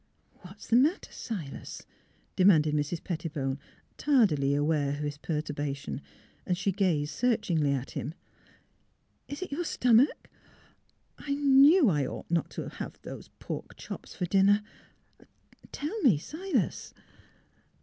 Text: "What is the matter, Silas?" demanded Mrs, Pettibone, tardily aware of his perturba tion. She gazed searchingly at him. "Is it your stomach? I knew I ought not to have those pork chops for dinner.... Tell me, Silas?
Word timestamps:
"What 0.41 0.57
is 0.57 0.65
the 0.65 0.77
matter, 0.77 1.11
Silas?" 1.11 1.85
demanded 2.35 2.73
Mrs, 2.73 3.03
Pettibone, 3.03 3.59
tardily 3.99 4.55
aware 4.55 4.93
of 4.93 5.03
his 5.03 5.19
perturba 5.19 5.75
tion. 5.75 6.01
She 6.55 6.71
gazed 6.71 7.13
searchingly 7.13 7.71
at 7.73 7.91
him. 7.91 8.15
"Is 9.27 9.43
it 9.43 9.51
your 9.51 9.63
stomach? 9.63 10.27
I 11.19 11.35
knew 11.35 11.87
I 11.87 12.07
ought 12.07 12.31
not 12.31 12.49
to 12.57 12.67
have 12.67 12.99
those 13.03 13.27
pork 13.37 13.77
chops 13.77 14.15
for 14.15 14.25
dinner.... 14.25 14.63
Tell 15.71 16.01
me, 16.01 16.17
Silas? 16.17 16.95